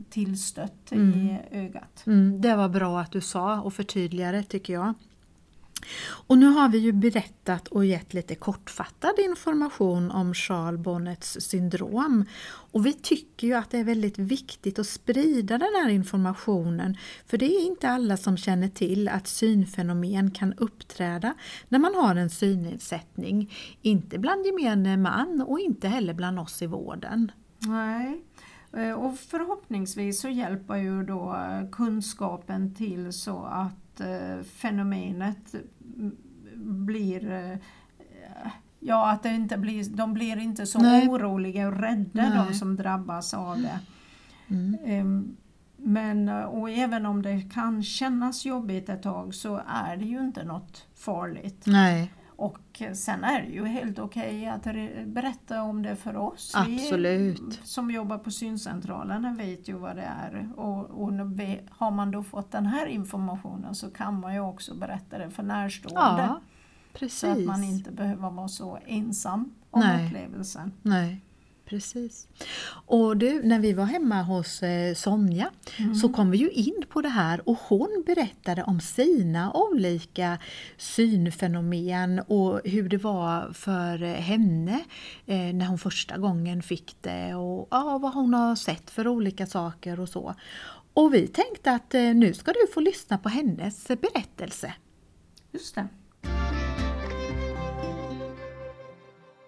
tillstött 0.10 0.92
mm. 0.92 1.20
i 1.20 1.40
ögat. 1.52 2.04
Mm, 2.08 2.42
det 2.42 2.56
var 2.56 2.70
bra 2.70 3.00
att 3.00 3.12
du 3.12 3.22
sa 3.22 3.62
och 3.62 3.74
förtydligade 3.74 4.44
tycker 4.44 4.74
jag. 4.74 4.94
Och 6.27 6.38
nu 6.38 6.46
har 6.46 6.70
vi 6.70 6.77
ju 6.77 6.91
berättat 6.91 7.67
och 7.67 7.86
gett 7.86 8.13
lite 8.13 8.36
kortfattad 8.36 9.13
information 9.20 10.12
om 10.12 10.34
Charles 10.34 10.82
Bonnets 10.82 11.38
syndrom. 11.41 12.25
Och 12.72 12.86
vi 12.86 12.94
tycker 12.94 13.48
ju 13.48 13.53
att 13.53 13.72
det 13.72 13.77
är 13.77 13.84
väldigt 13.84 14.17
viktigt 14.17 14.79
att 14.79 14.88
sprida 14.88 15.58
den 15.58 15.74
här 15.75 15.89
informationen 15.89 16.98
för 17.25 17.38
det 17.38 17.46
är 17.46 17.65
inte 17.65 17.89
alla 17.89 18.17
som 18.17 18.38
känner 18.38 18.67
till 18.67 19.08
att 19.08 19.27
synfenomen 19.27 20.32
kan 20.32 20.53
uppträda 20.53 21.34
när 21.70 21.79
man 21.79 21.96
har 21.96 22.15
en 22.15 22.29
synnedsättning. 22.29 23.53
Inte 23.82 24.20
bland 24.20 24.46
gemene 24.46 24.98
man 24.98 25.41
och 25.48 25.60
inte 25.60 25.88
heller 25.88 26.13
bland 26.13 26.39
oss 26.39 26.62
i 26.62 26.67
vården. 26.67 27.32
Nej, 27.60 28.22
eh, 28.74 28.91
och 28.91 29.20
förhoppningsvis 29.20 30.22
så 30.22 30.29
hjälper 30.29 30.75
ju 30.75 31.03
då 31.03 31.36
eh, 31.36 31.70
kunskapen 31.70 32.75
till 32.75 33.13
så 33.13 33.44
att 33.44 33.87
eh, 34.00 34.44
fenomenet 34.44 35.56
blir 36.56 37.32
eh, 37.32 37.58
Ja, 38.80 39.12
att 39.12 39.24
det 39.24 39.30
inte 39.30 39.58
blir, 39.58 39.84
de 39.89 40.13
blir 40.13 40.38
inte 40.38 40.66
så 40.66 40.80
Nej. 40.80 41.08
oroliga 41.08 41.68
och 41.68 41.80
rädda 41.80 42.30
Nej. 42.30 42.48
de 42.48 42.54
som 42.54 42.75
drabbas 42.75 43.34
av 43.34 43.62
det. 43.62 43.80
Mm. 44.48 44.77
Ehm, 44.86 45.38
men, 45.77 46.30
och 46.30 46.70
även 46.70 47.06
om 47.06 47.22
det 47.22 47.42
kan 47.54 47.84
kännas 47.84 48.46
jobbigt 48.46 48.89
ett 48.89 49.04
tag 49.04 49.36
så 49.36 49.62
är 49.68 49.98
det 49.98 50.06
ju 50.06 50.20
inte 50.20 50.44
något 50.44 50.86
farligt. 50.96 51.63
Nej. 51.66 52.13
Och 52.38 52.82
sen 52.94 53.24
är 53.24 53.41
det 53.41 53.48
ju 53.48 53.65
helt 53.65 54.00
okej 54.00 54.50
okay 54.50 54.74
att 54.74 55.08
berätta 55.08 55.62
om 55.62 55.84
det 55.84 55.96
för 55.96 56.15
oss. 56.15 56.53
Absolut. 56.56 57.41
Vi 57.41 57.67
som 57.67 57.91
jobbar 57.91 58.17
på 58.17 58.32
syncentralerna 58.32 59.34
vet 59.34 59.70
ju 59.70 59.74
vad 59.74 59.96
det 59.96 60.12
är. 60.24 60.50
Och, 60.56 61.03
och 61.03 61.12
har 61.70 61.91
man 61.91 62.12
då 62.12 62.24
fått 62.24 62.51
den 62.51 62.65
här 62.65 62.88
informationen 62.88 63.75
så 63.75 63.89
kan 63.89 64.20
man 64.20 64.34
ju 64.34 64.39
också 64.39 64.75
berätta 64.75 65.17
det 65.17 65.29
för 65.29 65.44
närstående. 65.44 66.00
Ja, 66.01 66.41
precis. 66.94 67.20
Så 67.20 67.32
att 67.32 67.46
man 67.46 67.63
inte 67.63 67.91
behöver 67.91 68.29
vara 68.29 68.48
så 68.48 68.79
ensam 68.86 69.53
om 69.72 69.79
Nej. 69.79 70.06
upplevelsen. 70.06 70.72
Nej. 70.82 71.22
Precis. 71.70 72.28
Och 72.86 73.18
du, 73.18 73.44
när 73.44 73.60
vi 73.60 73.74
var 73.74 73.86
hemma 73.86 74.22
hos 74.22 74.64
eh, 74.64 74.94
Sonja 74.96 75.52
mm. 75.80 75.96
så 75.96 76.10
kom 76.10 76.32
vi 76.32 76.38
ju 76.38 76.50
in 76.50 76.84
på 76.90 77.02
det 77.02 77.10
här 77.10 77.50
och 77.50 77.58
hon 77.68 78.04
berättade 78.06 78.64
om 78.64 78.80
sina 78.80 79.54
olika 79.54 80.38
synfenomen 80.78 82.20
och 82.20 82.62
hur 82.64 82.90
det 82.90 82.98
var 82.98 83.54
för 83.54 83.98
henne 83.98 84.84
eh, 85.26 85.38
när 85.38 85.66
hon 85.66 85.78
första 85.78 86.18
gången 86.18 86.62
fick 86.62 86.96
det 87.02 87.36
och 87.36 87.68
ja, 87.72 87.98
vad 87.98 88.14
hon 88.14 88.34
har 88.34 88.56
sett 88.56 88.90
för 88.90 89.08
olika 89.08 89.46
saker 89.46 90.00
och 90.00 90.10
så. 90.10 90.36
Och 90.94 91.14
vi 91.14 91.28
tänkte 91.28 91.72
att 91.72 91.94
eh, 91.94 92.02
nu 92.02 92.34
ska 92.34 92.52
du 92.52 92.68
få 92.74 92.80
lyssna 92.80 93.18
på 93.18 93.30
hennes 93.30 93.88
berättelse. 93.88 94.74
Just 95.52 95.76
det. 95.76 95.88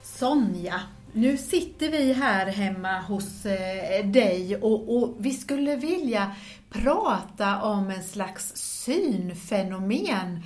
Sonja, 0.02 0.82
nu 1.14 1.38
sitter 1.38 1.92
vi 1.92 2.14
här 2.14 2.46
hemma 2.46 3.02
hos 3.02 3.46
eh, 3.46 4.06
dig 4.06 4.56
och, 4.56 4.98
och, 4.98 5.16
vi 5.20 5.34
skulle 5.34 5.76
vilja 5.76 6.36
prata 6.70 7.62
om 7.62 7.90
en 7.90 8.04
slags 8.04 8.52
synfenomen. 8.56 10.42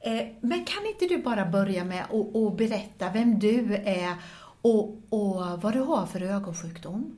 Eh, 0.00 0.26
men 0.40 0.64
kan 0.64 0.86
inte 0.86 1.06
du 1.14 1.22
bara 1.22 1.46
börja 1.46 1.84
med 1.84 2.04
att 2.04 2.56
berätta 2.56 3.10
vem 3.10 3.38
du 3.38 3.74
är 3.74 4.14
och, 4.62 4.98
och, 5.08 5.62
vad 5.62 5.72
du 5.72 5.80
har 5.80 6.06
för 6.06 6.22
ögonsjukdom? 6.22 7.16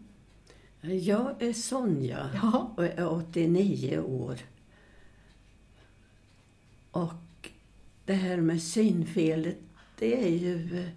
Jag 0.80 1.42
är 1.42 1.52
Sonja 1.52 2.30
ja. 2.34 2.72
och 2.76 2.84
är 2.84 3.12
89 3.12 3.98
år. 3.98 4.38
Och 6.90 7.50
det 8.04 8.14
här 8.14 8.36
med 8.36 8.62
synfelet, 8.62 9.58
det 9.98 10.26
är 10.26 10.30
ju 10.30 10.88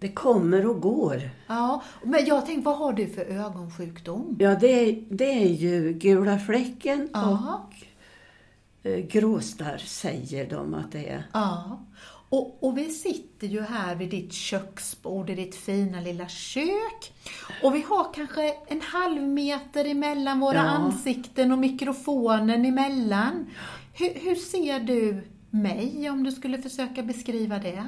det 0.00 0.08
kommer 0.08 0.66
och 0.66 0.80
går. 0.80 1.30
Ja, 1.46 1.82
men 2.02 2.26
jag 2.26 2.46
tänkte, 2.46 2.64
vad 2.64 2.78
har 2.78 2.92
du 2.92 3.06
för 3.06 3.24
ögonsjukdom? 3.24 4.36
Ja, 4.40 4.54
det 4.54 4.88
är, 4.88 5.04
det 5.10 5.32
är 5.42 5.48
ju 5.48 5.92
gula 5.92 6.38
fläcken 6.38 7.08
ja. 7.12 7.64
och 7.64 7.74
eh, 8.90 8.98
gråstarr 8.98 9.78
säger 9.78 10.50
de 10.50 10.74
att 10.74 10.92
det 10.92 11.08
är. 11.08 11.22
Ja, 11.32 11.80
och, 12.30 12.58
och, 12.64 12.78
vi 12.78 12.90
sitter 12.90 13.46
ju 13.46 13.60
här 13.60 13.94
vid 13.94 14.10
ditt 14.10 14.32
köksbord 14.32 15.30
i 15.30 15.34
ditt 15.34 15.54
fina 15.54 16.00
lilla 16.00 16.28
kök. 16.28 17.12
Och 17.62 17.74
vi 17.74 17.82
har 17.82 18.14
kanske 18.14 18.54
en 18.66 18.80
halv 18.80 19.22
meter 19.22 19.84
emellan 19.84 20.40
våra 20.40 20.56
ja. 20.56 20.62
ansikten 20.62 21.52
och 21.52 21.58
mikrofonen 21.58 22.64
emellan. 22.64 23.46
Hur, 23.94 24.14
hur 24.14 24.34
ser 24.34 24.80
du 24.80 25.26
mig 25.50 26.10
om 26.10 26.22
du 26.22 26.32
skulle 26.32 26.62
försöka 26.62 27.02
beskriva 27.02 27.58
det? 27.58 27.86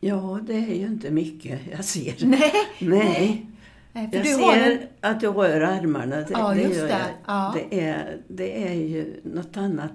Ja, 0.00 0.40
det 0.42 0.54
är 0.54 0.74
ju 0.74 0.86
inte 0.86 1.10
mycket 1.10 1.60
jag 1.72 1.84
ser. 1.84 2.26
Nej. 2.26 2.52
Nej. 2.78 3.46
Nej 3.92 4.08
jag 4.12 4.26
ser 4.26 4.70
en... 4.70 4.78
att 5.00 5.20
du 5.20 5.26
rör 5.26 5.60
armarna. 5.60 6.16
Det, 6.16 6.26
ja, 6.30 6.54
just 6.54 6.80
det. 6.80 6.86
det. 6.86 7.10
Ja. 7.26 7.54
Det, 7.54 7.80
är, 7.80 8.20
det 8.28 8.68
är 8.68 8.74
ju 8.74 9.20
något 9.24 9.56
annat. 9.56 9.92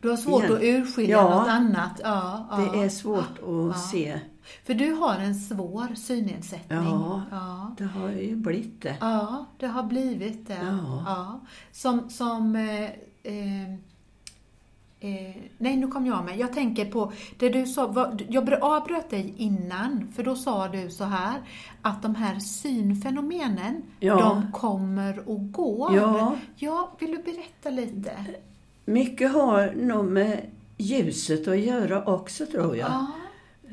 Du 0.00 0.08
har 0.08 0.16
svårt 0.16 0.44
igen. 0.44 0.56
att 0.56 0.62
urskilja 0.62 1.16
ja, 1.16 1.38
något 1.38 1.48
annat? 1.48 2.00
Ja, 2.02 2.48
ja. 2.50 2.56
det 2.56 2.84
är 2.84 2.88
svårt 2.88 3.38
att 3.70 3.80
se. 3.80 4.20
För 4.64 4.74
du 4.74 4.92
har 4.92 5.14
en 5.14 5.34
svår 5.34 5.94
synnedsättning. 5.94 6.78
Ja, 6.78 7.22
ja, 7.30 7.74
det 7.78 7.84
har 7.84 8.10
ju 8.10 8.36
blivit 8.36 8.82
det. 8.82 8.96
Ja, 9.00 9.46
det 9.58 9.66
har 9.66 9.82
blivit 9.82 10.48
det. 10.48 10.78
Ja. 11.06 11.40
Som, 11.72 12.10
som 12.10 12.56
eh, 12.56 12.84
eh, 13.22 13.74
Eh, 15.00 15.36
nej, 15.58 15.76
nu 15.76 15.86
kom 15.86 16.06
jag 16.06 16.24
med. 16.24 16.38
Jag 16.38 16.52
tänker 16.52 16.84
på 16.84 17.12
det 17.38 17.48
du 17.48 17.66
sa, 17.66 17.86
vad, 17.86 18.22
jag 18.28 18.54
avbröt 18.60 19.10
dig 19.10 19.34
innan, 19.36 20.12
för 20.16 20.22
då 20.22 20.36
sa 20.36 20.68
du 20.68 20.90
så 20.90 21.04
här 21.04 21.40
att 21.82 22.02
de 22.02 22.14
här 22.14 22.38
synfenomenen, 22.38 23.82
ja. 24.00 24.18
de 24.18 24.52
kommer 24.52 25.28
och 25.28 25.52
går. 25.52 25.96
Ja. 25.96 26.36
ja, 26.56 26.96
vill 26.98 27.10
du 27.10 27.18
berätta 27.18 27.70
lite? 27.70 28.12
Mycket 28.84 29.32
har 29.32 29.72
nog 29.76 30.04
med 30.04 30.40
ljuset 30.76 31.48
att 31.48 31.58
göra 31.58 32.04
också, 32.04 32.46
tror 32.46 32.76
jag. 32.76 32.90
Ja. 32.90 33.06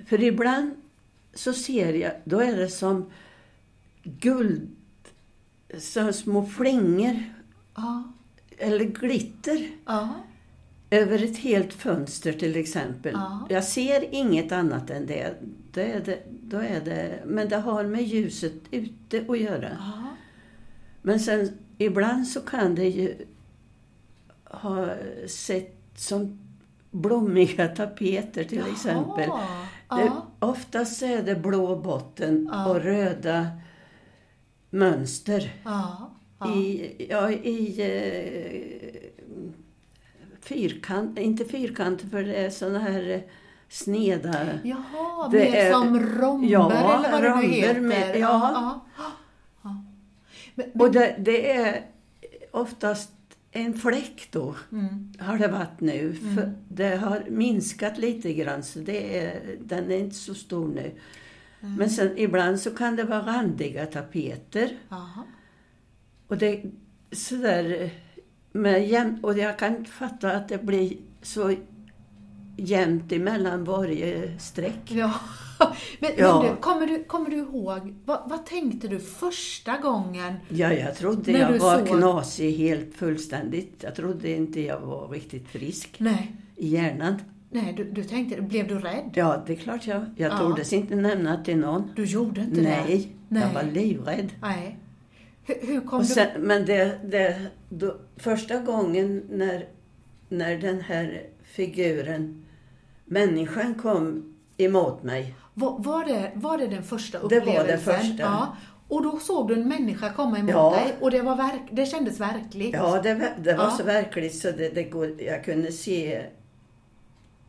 För 0.08 0.24
ibland 0.24 0.72
så 1.34 1.54
ser 1.54 1.94
jag, 1.94 2.12
då 2.24 2.40
är 2.40 2.58
det 2.58 2.70
som 2.70 3.12
guld, 4.04 4.76
så 5.80 6.14
små 6.14 6.46
flingor. 6.46 7.24
Ja. 7.76 8.04
Eller 8.58 8.86
glitter. 8.86 9.70
Ja 10.90 10.98
över 10.98 11.24
ett 11.24 11.38
helt 11.38 11.74
fönster 11.74 12.34
till 12.34 12.56
exempel. 12.56 13.14
Ja. 13.14 13.48
Jag 13.50 13.64
ser 13.64 14.14
inget 14.14 14.52
annat 14.52 14.90
än 14.90 15.06
det. 15.06 15.34
Då 15.72 15.82
är 15.82 16.00
det, 16.00 16.20
då 16.28 16.58
är 16.58 16.82
det. 16.86 17.20
Men 17.26 17.50
det 17.50 17.58
har 17.58 17.84
med 17.84 18.04
ljuset 18.04 18.54
ute 18.72 19.26
att 19.30 19.40
göra. 19.40 19.70
Ja. 19.80 20.16
Men 21.02 21.20
sen 21.20 21.58
ibland 21.78 22.28
så 22.28 22.42
kan 22.42 22.76
det 22.76 22.90
ju 22.90 23.16
ha 24.44 24.88
sett 25.28 25.78
som 25.96 26.40
blommiga 26.92 27.68
tapeter 27.68 28.44
till 28.44 28.58
Jaha. 28.58 28.72
exempel. 28.72 29.30
Ja. 29.90 29.96
Det, 29.98 30.12
oftast 30.46 31.02
är 31.02 31.24
det 31.24 31.36
blå 31.36 31.76
botten 31.76 32.52
och 32.68 32.76
röda 32.76 33.48
mönster. 34.70 35.54
I, 36.56 37.08
ja, 37.10 37.32
i 37.32 37.82
eh, 37.82 39.06
fyrkant, 40.46 41.20
inte 41.20 41.46
fyrkant 41.46 42.02
för 42.12 42.24
det 42.24 42.36
är 42.36 42.50
sådana 42.50 42.80
här 42.80 43.10
eh, 43.10 43.22
sneda... 43.70 44.60
Jaha, 44.64 45.30
det 45.32 45.38
mer 45.38 45.56
är, 45.56 45.72
som 45.72 46.00
romber 46.00 46.50
ja, 46.50 47.00
eller 47.00 47.12
vad 47.12 47.24
det 47.24 47.36
nu 47.36 47.54
heter. 47.54 47.82
Med, 47.82 48.20
ja. 48.20 48.52
ja. 48.54 48.86
ja. 49.64 49.84
Men, 50.56 50.72
men, 50.74 50.82
och 50.82 50.92
det, 50.92 51.16
det, 51.20 51.52
är 51.52 51.86
oftast 52.52 53.12
en 53.52 53.74
fläck 53.74 54.28
då, 54.32 54.56
mm. 54.72 55.14
har 55.20 55.38
det 55.38 55.48
varit 55.48 55.80
nu. 55.80 56.18
Mm. 56.22 56.36
För 56.36 56.54
det 56.68 56.96
har 56.96 57.24
minskat 57.30 57.98
lite 57.98 58.34
grann, 58.34 58.64
så 58.64 58.80
det 58.80 59.20
är, 59.20 59.58
den 59.60 59.92
är 59.92 59.98
inte 59.98 60.16
så 60.16 60.34
stor 60.34 60.68
nu. 60.68 60.92
Mm. 61.62 61.76
Men 61.76 61.90
sen 61.90 62.18
ibland 62.18 62.60
så 62.60 62.72
kan 62.72 62.96
det 62.96 63.04
vara 63.04 63.22
randiga 63.22 63.86
tapeter. 63.86 64.78
Aha. 64.90 65.26
Och 66.28 66.38
det 66.38 66.64
sådär 67.12 67.92
med 68.56 68.88
jäm, 68.88 69.20
och 69.22 69.38
jag 69.38 69.60
kan 69.60 69.76
inte 69.76 69.92
fatta 69.92 70.32
att 70.32 70.50
det 70.50 70.64
blir 70.64 70.98
så 71.22 71.54
jämnt 72.58 73.12
emellan 73.12 73.64
varje 73.64 74.40
streck. 74.40 74.82
Ja. 74.86 75.14
Men, 76.00 76.12
ja. 76.18 76.42
men 76.42 76.52
du, 76.56 76.62
kommer, 76.62 76.88
du, 76.88 77.04
kommer 77.04 77.30
du 77.30 77.38
ihåg, 77.38 77.96
vad, 78.06 78.20
vad, 78.26 78.46
tänkte 78.46 78.88
du 78.88 79.00
första 79.00 79.78
gången? 79.78 80.34
Ja, 80.50 80.74
jag 80.74 80.96
trodde 80.96 81.32
jag 81.32 81.60
var 81.60 81.78
såg... 81.78 81.88
knasig 81.88 82.58
helt 82.58 82.96
fullständigt. 82.96 83.84
Jag 83.84 83.96
trodde 83.96 84.32
inte 84.32 84.62
jag 84.62 84.80
var 84.80 85.08
riktigt 85.08 85.48
frisk 85.48 85.96
Nej. 85.98 86.36
i 86.56 86.68
hjärnan. 86.68 87.16
Nej, 87.50 87.74
du, 87.78 87.84
du 87.84 88.04
tänkte, 88.04 88.42
blev 88.42 88.68
du 88.68 88.80
rädd? 88.80 89.12
Ja, 89.14 89.44
det 89.48 89.54
är 89.54 89.58
klart 89.58 89.88
jag. 89.88 90.06
Jag 90.16 90.32
ja. 90.32 90.38
tordes 90.38 90.74
inte 90.74 90.96
nämna 90.96 91.44
till 91.44 91.58
någon. 91.58 91.92
Du 91.96 92.06
gjorde 92.06 92.42
inte 92.42 92.62
Nej, 92.62 92.84
det? 92.88 93.36
Nej, 93.36 93.44
jag 93.44 93.64
var 93.64 93.72
livrädd. 93.72 94.32
Nej. 94.42 94.78
Hur, 95.46 95.68
hur 95.68 95.82
kom 95.82 96.04
sen, 96.04 96.28
du... 96.36 96.40
Men 96.40 96.66
det, 96.66 97.00
det, 97.04 97.42
då, 97.70 97.96
första 98.18 98.58
gången 98.60 99.24
när, 99.30 99.66
när 100.30 100.58
den 100.58 100.82
här 100.82 101.24
figuren 101.44 102.46
människan 103.06 103.76
kom 103.76 104.36
emot 104.58 105.04
mig. 105.04 105.36
Var, 105.54 105.76
var, 105.80 106.06
det, 106.06 106.32
var 106.36 106.58
det 106.58 106.68
den 106.68 106.84
första 106.84 107.18
Det 107.28 107.40
var 107.40 107.46
den 107.46 107.58
upplevelsen? 107.58 107.94
första. 107.94 108.24
Ja. 108.24 108.58
Och 108.88 109.04
då 109.04 109.20
såg 109.20 109.48
du 109.48 109.54
en 109.54 109.68
människa 109.68 110.14
komma 110.14 110.40
emot 110.40 110.52
Ja. 110.52 110.72
dig 110.72 110.96
och 111.00 111.12
det, 111.12 111.22
var 111.22 111.36
verk, 111.36 111.62
det 111.72 111.86
kändes 111.86 112.20
verkligt? 112.20 112.74
Ja, 112.74 113.02
det, 113.02 113.14
var- 113.14 113.34
det 113.44 113.54
var 113.54 113.64
Ja. 113.64 113.72
så 113.72 113.84
verkligt 113.84 114.36
så 114.36 114.52
det, 114.52 114.70
det 114.70 114.84
går, 114.84 115.22
jag 115.22 115.44
kunde 115.44 115.72
se. 115.72 116.22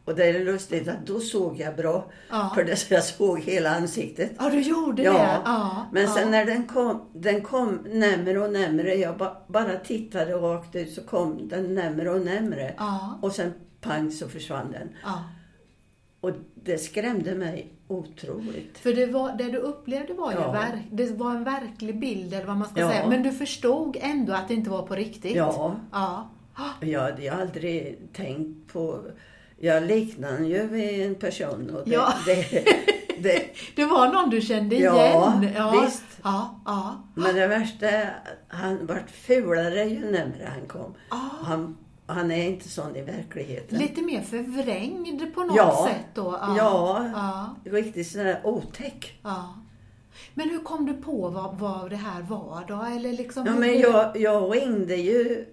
Och 0.06 0.14
det 0.14 0.24
är 0.24 0.44
lustigt 0.44 0.88
att 0.88 1.06
då 1.06 1.20
såg 1.20 1.56
jag 1.60 1.76
bra. 1.76 2.04
Ja. 2.30 2.52
För 2.54 2.64
det, 2.64 2.90
jag 2.90 3.04
såg 3.04 3.40
hela 3.40 3.70
ansiktet. 3.76 4.30
Ja, 4.38 4.50
du 4.50 4.60
gjorde 4.60 5.02
Ja, 5.02 5.12
det? 5.12 5.18
Ja. 5.44 5.86
men 5.92 6.02
ja. 6.02 6.08
sen 6.14 6.30
när 6.30 6.44
den 6.44 6.66
kom, 6.66 7.00
den 7.12 7.40
kom 7.42 7.78
närmare 7.92 8.40
och 8.40 8.52
närmare. 8.52 8.94
Jag 8.94 9.16
ba, 9.16 9.36
bara 9.48 9.76
tittade 9.78 10.32
rakt 10.32 10.76
ut 10.76 10.92
så 10.92 11.02
kom 11.02 11.48
den 11.48 11.74
närmare 11.74 12.10
och 12.10 12.20
närmare. 12.26 12.74
Ja. 12.78 13.18
Och 13.22 13.32
sen 13.32 13.52
pang 13.80 14.10
så 14.12 14.28
försvann 14.28 14.72
den. 14.72 14.88
Och 16.20 16.30
det 16.54 16.78
skrämde 16.78 17.34
mig 17.34 17.72
otroligt. 17.88 18.78
För 18.78 18.92
det, 18.92 19.06
var, 19.06 19.32
det 19.38 19.44
du 19.50 19.58
upplevde 19.58 20.14
var 20.14 20.32
ju 20.32 20.38
Ja. 20.38 20.52
verk, 20.52 20.82
det 20.90 21.10
var 21.18 21.30
en 21.30 21.44
verklig 21.44 21.98
bild 22.00 22.34
eller 22.34 22.46
vad 22.46 22.56
man 22.56 22.68
ska 22.68 22.80
Ja. 22.80 22.90
säga. 22.90 23.08
Men 23.08 23.22
du 23.22 23.32
förstod 23.32 23.96
ändå 24.00 24.32
att 24.32 24.48
det 24.48 24.54
inte 24.54 24.70
var 24.70 24.82
på 24.82 24.94
riktigt? 24.94 25.36
Ja, 25.36 25.76
Ja. 25.92 26.28
jag 26.80 27.00
hade 27.00 27.32
aldrig 27.32 27.98
tänkt 28.12 28.72
på... 28.72 29.00
Jag 29.58 29.82
liknar 29.82 30.32
den 30.32 30.46
ju 30.48 30.66
vid 30.66 31.06
en 31.06 31.14
person. 31.14 31.70
Och 31.76 31.82
det, 31.84 31.90
Ja. 31.94 32.12
det, 32.26 32.46
det, 33.22 33.42
Det 33.76 33.84
var 33.84 34.08
någon 34.12 34.30
du 34.30 34.40
kände 34.40 34.76
Ja, 34.76 35.40
igen? 35.40 35.80
visst. 35.84 36.02
Ja, 36.22 36.60
ja. 36.64 37.02
Men 37.14 37.34
det 37.34 37.46
värsta 37.46 37.86
han 38.48 38.86
vart 38.86 39.10
fulare 39.10 39.84
ju 39.84 40.00
närmare 40.10 40.48
han 40.58 40.68
kom. 40.68 40.94
Ah. 41.08 41.16
Han, 41.44 41.76
han 42.06 42.30
är 42.30 42.44
inte 42.46 42.68
sån 42.68 42.96
i 42.96 43.02
verkligheten. 43.02 43.78
Lite 43.78 44.02
mer 44.02 44.22
förvrängd 44.22 45.34
på 45.34 45.40
något 45.44 45.56
Ja. 45.56 45.88
sätt 45.90 46.06
då? 46.14 46.38
Ja. 46.56 47.06
ja. 47.14 47.56
Riktigt 47.72 48.06
sådär 48.10 48.40
otäck. 48.44 49.18
ja. 49.22 49.54
Men 50.34 50.50
hur 50.50 50.58
kom 50.58 50.86
du 50.86 50.94
på 50.94 51.28
vad, 51.28 51.58
vad 51.58 51.90
det 51.90 51.96
här 51.96 52.22
var 52.22 52.64
då? 52.68 52.82
Eller 52.96 53.12
liksom, 53.12 53.46
Ja, 53.46 53.52
men 53.54 53.80
jag, 53.80 54.16
jag 54.20 54.56
ringde 54.56 54.96
ju 54.96 55.46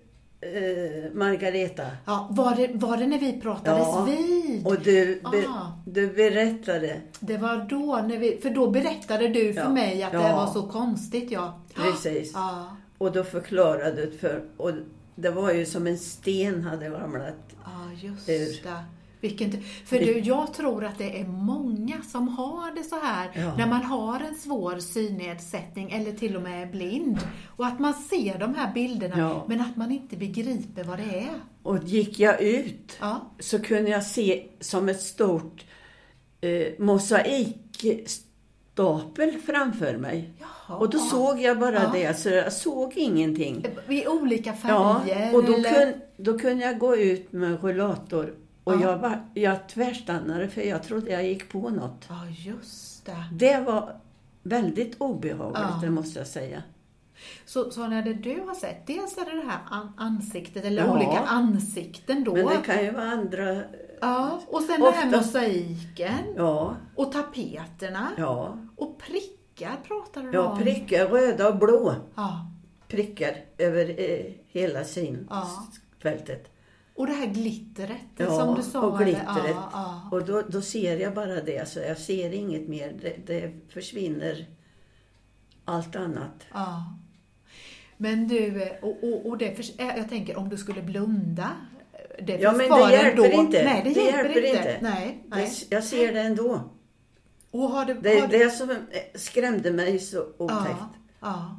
eh, 0.53 1.13
Margareta. 1.13 1.83
Ja, 2.05 2.27
var, 2.31 2.55
det, 2.55 2.69
var 2.73 2.97
det 2.97 3.07
när 3.07 3.19
vi 3.19 3.41
pratades 3.41 3.87
Ja. 3.87 4.03
vid? 4.09 4.67
Och 4.67 4.79
du, 4.81 5.21
be, 5.31 5.43
Ah. 5.47 5.71
du 5.85 6.07
berättade. 6.07 7.01
Det 7.19 7.37
var 7.37 7.65
då, 7.69 8.01
när 8.07 8.17
vi, 8.17 8.39
för 8.41 8.49
då 8.49 8.69
berättade 8.69 9.27
du 9.27 9.53
för 9.53 9.61
Ja. 9.61 9.69
mig 9.69 10.03
att 10.03 10.11
det 10.11 10.17
Ja. 10.17 10.35
var 10.35 10.47
så 10.53 10.67
konstigt. 10.67 11.31
Ja. 11.31 11.59
Precis. 11.75 12.31
Ja, 12.33 12.77
Och 12.97 13.11
då 13.11 13.23
förklarade 13.23 14.05
du 14.05 14.17
för... 14.17 14.43
Och 14.57 14.71
det 15.15 15.29
var 15.29 15.51
ju 15.53 15.65
som 15.65 15.87
en 15.87 15.97
sten 15.97 16.63
hade 16.63 16.89
ramlat. 16.89 17.35
ja 17.65 18.07
just 18.07 18.29
Ur. 18.29 18.63
det. 18.63 18.83
Vilken, 19.23 19.51
för 19.85 19.99
du, 19.99 20.19
jag 20.19 20.53
tror 20.53 20.83
att 20.85 20.97
det 20.97 21.19
är 21.19 21.25
många 21.27 22.01
som 22.11 22.27
har 22.27 22.75
det 22.75 22.83
så 22.83 22.99
här 22.99 23.29
Ja. 23.33 23.55
när 23.57 23.67
man 23.67 23.83
har 23.83 24.19
en 24.19 24.35
svår 24.35 24.79
synnedsättning 24.79 25.91
eller 25.91 26.11
till 26.11 26.35
och 26.35 26.41
med 26.41 26.63
är 26.67 26.71
blind. 26.71 27.17
Och 27.57 27.65
att 27.65 27.79
man 27.79 27.93
ser 27.93 28.39
de 28.39 28.55
här 28.55 28.73
bilderna 28.73 29.17
Ja. 29.17 29.45
men 29.47 29.61
att 29.61 29.75
man 29.75 29.91
inte 29.91 30.17
begriper 30.17 30.83
vad 30.83 30.97
det 30.99 31.19
är. 31.19 31.29
Och 31.63 31.77
gick 31.83 32.19
jag 32.19 32.41
ut 32.41 32.97
Ja, 32.99 33.21
så 33.39 33.59
kunde 33.61 33.89
jag 33.91 34.03
se 34.03 34.43
som 34.59 34.89
ett 34.89 35.01
stort 35.01 35.65
eh, 36.41 36.67
mosaikstapel 36.79 39.31
framför 39.45 39.97
mig. 39.97 40.29
Jaha. 40.39 40.77
Och 40.77 40.89
då 40.89 40.99
såg 40.99 41.39
jag 41.41 41.59
bara 41.59 41.83
Ja. 41.83 41.89
det, 41.93 42.13
så 42.19 42.29
jag 42.29 42.53
såg 42.53 42.93
ingenting. 42.97 43.65
I 43.89 44.07
olika 44.07 44.53
Ja, 44.67 45.01
färger? 45.05 45.35
och 45.35 45.43
då, 45.43 45.53
eller? 45.53 45.91
kun, 45.91 46.01
då 46.17 46.39
kunde 46.39 46.65
jag 46.65 46.79
gå 46.79 46.95
ut 46.97 47.31
med 47.31 47.63
rullator. 47.63 48.33
Och 48.63 48.73
Ja. 48.73 48.81
jag, 48.81 48.97
var, 48.97 49.25
jag 49.33 49.67
tvärstannade 49.69 50.47
för 50.49 50.61
jag 50.61 50.83
trodde 50.83 51.11
jag 51.11 51.23
gick 51.27 51.49
på 51.49 51.69
något. 51.69 52.05
Ja, 52.09 52.25
just 52.27 53.05
det. 53.05 53.25
Det 53.31 53.59
var 53.59 53.95
väldigt 54.43 54.95
obehagligt, 55.01 55.59
Ja. 55.61 55.79
det 55.81 55.89
måste 55.89 56.19
jag 56.19 56.27
säga. 56.27 56.63
Så, 57.45 57.71
så 57.71 57.87
när 57.87 58.01
det 58.01 58.13
du 58.13 58.41
har 58.47 58.53
sett, 58.55 58.87
dels 58.87 59.17
är 59.17 59.25
det 59.25 59.41
det 59.41 59.47
här 59.47 59.59
an 59.69 59.91
ansiktet, 59.97 60.65
eller 60.65 60.85
Ja. 60.85 60.93
olika 60.95 61.19
ansikten 61.19 62.23
då. 62.23 62.33
Men 62.35 62.45
det 62.45 62.57
kan 62.65 62.83
ju 62.85 62.91
vara 62.91 63.05
andra... 63.11 63.61
Ja, 64.01 64.39
och 64.47 64.61
sen 64.61 64.81
den 64.81 64.93
här 64.93 65.07
Ofta- 65.07 65.17
mosaiken. 65.17 66.33
Ja, 66.37 66.75
Och 66.95 67.11
tapeterna. 67.11 68.07
ja. 68.17 68.57
Och 68.75 68.99
prickar 68.99 69.75
pratar 69.87 70.21
du 70.23 70.31
Ja, 70.33 70.47
om. 70.47 70.57
prickar, 70.59 71.07
röda 71.07 71.49
och 71.49 71.57
blå 71.57 71.95
Ja. 72.15 72.47
prickar 72.87 73.35
över 73.57 73.89
eh, 73.99 74.25
hela 74.47 74.83
Ja. 75.29 75.63
Och 76.95 77.07
det 77.07 77.13
här 77.13 77.27
glittret 77.27 77.97
Ja, 78.17 78.39
som 78.39 78.55
du 78.55 78.61
sa. 78.63 78.81
och 78.81 78.97
glittret. 78.99 79.25
Ja, 79.25 79.69
ja. 79.73 80.09
Och 80.11 80.25
då, 80.25 80.41
då 80.49 80.61
ser 80.61 80.97
jag 80.97 81.13
bara 81.13 81.41
det, 81.41 81.69
så 81.69 81.79
jag 81.79 81.97
ser 81.97 82.33
inget 82.33 82.67
mer. 82.67 82.93
Det, 83.01 83.27
det 83.27 83.53
försvinner 83.73 84.45
allt 85.65 85.95
annat. 85.95 86.43
ja. 86.53 86.83
Men 87.97 88.27
du, 88.27 88.69
och, 88.81 89.03
och, 89.03 89.25
och 89.25 89.37
det, 89.37 89.55
för, 89.55 89.65
jag 89.97 90.09
tänker 90.09 90.37
om 90.37 90.49
du 90.49 90.57
skulle 90.57 90.81
blunda. 90.81 91.49
Det 92.21 92.37
Ja, 92.37 92.51
men 92.51 92.69
det 92.69 92.91
hjälper 92.91 93.23
ändå. 93.23 93.41
inte. 93.41 93.63
Nej, 93.63 93.81
det, 93.83 93.93
Det 93.93 93.99
hjälper, 94.05 94.23
hjälper 94.23 94.45
inte. 94.45 94.59
inte. 94.59 94.77
Nej, 94.81 95.23
nej. 95.27 95.51
Det, 95.69 95.75
jag 95.75 95.83
ser 95.83 96.13
det 96.13 96.21
ändå. 96.21 96.61
Och 97.51 97.61
har 97.69 97.85
det, 97.85 97.93
Det 97.93 98.19
är 98.19 98.27
det 98.27 98.49
som 98.49 98.75
skrämde 99.15 99.71
mig 99.71 99.99
så 99.99 100.25
otäckt. 100.37 100.93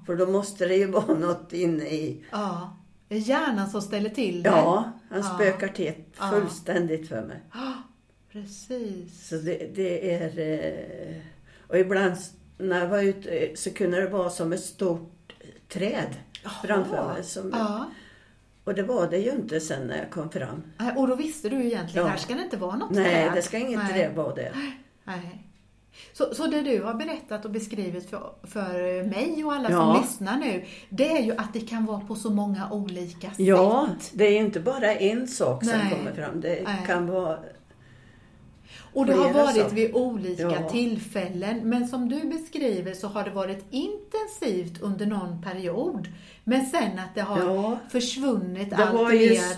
För 0.07 0.17
då 0.17 0.27
måste 0.27 0.67
det 0.67 0.77
ju 0.77 0.87
vara 0.91 1.15
något 1.15 1.53
inne 1.53 1.85
i... 1.85 2.25
ja. 2.31 2.77
Det 3.09 3.15
är 3.15 3.19
hjärnan 3.21 3.71
som 3.71 3.83
ställer 3.83 4.11
till 4.11 4.43
det. 4.43 4.49
Ja, 4.49 4.93
han 5.15 5.23
Ja. 5.31 5.35
spökar 5.35 5.69
till 5.69 5.93
fullständigt 6.13 7.09
för 7.09 7.23
mig. 7.23 7.41
Ja, 7.55 7.73
Precis. 8.33 9.29
Så 9.29 9.35
det, 9.35 9.71
det 9.75 10.15
är... 10.15 10.39
eh, 10.39 11.17
Och 11.69 11.79
ibland 11.79 12.17
när 12.59 12.81
jag 12.81 12.89
var 12.89 13.03
ute 13.03 13.31
eh, 13.31 13.55
så 13.55 13.71
kunde 13.71 14.01
det 14.01 14.09
vara 14.09 14.31
som 14.31 14.53
ett 14.53 14.65
stort 14.65 15.33
träd 15.69 16.17
framför 16.65 17.13
mig. 17.15 17.25
Som, 17.25 17.51
Ja. 17.53 17.91
Och 18.65 18.75
det 18.75 18.83
var 18.83 19.11
det 19.11 19.19
ju 19.19 19.31
inte 19.31 19.61
sen 19.61 19.87
när 19.87 19.99
jag 19.99 20.11
kom 20.11 20.31
fram. 20.31 20.63
Nej, 20.79 20.93
Och 20.97 21.09
då 21.09 21.15
visste 21.15 21.49
du 21.49 21.65
egentligen, 21.65 22.07
Ja. 22.07 22.11
här 22.11 22.17
ska 22.19 22.35
det 22.35 22.43
inte 22.43 22.57
vara 22.57 22.77
något 22.77 22.91
Nej, 22.91 23.05
träd. 23.05 23.33
det 23.35 23.43
ska 23.43 23.59
inget 23.59 23.79
Nej. 23.79 23.93
träd 23.93 24.15
vara 24.15 24.35
det. 24.35 24.53
Nej. 25.05 25.44
Så, 26.13 26.35
så 26.35 26.47
det 26.47 26.63
du 26.63 26.83
har 26.83 26.95
berättat 26.95 27.45
och 27.45 27.51
beskrivit 27.51 28.11
för, 28.11 28.33
för 28.43 29.03
mig 29.05 29.45
och 29.45 29.53
alla 29.53 29.71
Ja. 29.71 29.79
som 29.95 30.03
lyssnar 30.03 30.37
nu, 30.39 30.65
det 30.91 31.13
är 31.13 31.23
ju 31.23 31.33
att 31.37 31.53
det 31.53 31.61
kan 31.61 31.87
vara 31.87 32.01
på 32.01 32.15
så 32.15 32.31
många 32.31 32.71
olika 32.71 33.29
sätt. 33.31 33.39
Ja, 33.39 33.89
det 34.13 34.25
är 34.25 34.41
inte 34.41 34.61
bara 34.61 34.95
en 34.95 35.29
sak 35.29 35.65
som 35.65 35.79
Nej. 35.79 35.91
kommer 35.99 36.13
fram. 36.13 36.41
Det 36.41 36.63
Nej. 36.65 36.85
kan 36.87 37.07
vara... 37.07 37.39
Och 38.93 39.07
det 39.07 39.13
har 39.15 39.33
varit 39.33 39.73
vid 39.73 39.95
olika 39.95 40.43
Ja. 40.43 40.69
tillfällen. 40.69 41.61
Men 41.69 41.89
som 41.89 42.09
du 42.09 42.21
beskriver 42.25 42.95
så 42.95 43.09
har 43.09 43.25
det 43.25 43.31
varit 43.31 43.65
intensivt 43.71 44.81
under 44.83 45.07
någon 45.07 45.43
period. 45.43 46.09
Men 46.45 46.67
sen 46.67 46.99
att 46.99 47.15
det 47.15 47.21
har 47.21 47.39
Ja. 47.39 47.79
försvunnit 47.91 48.71
Det 48.71 48.77
allt 48.77 48.95
var 48.95 49.13
ju 49.13 49.31
mer. 49.31 49.57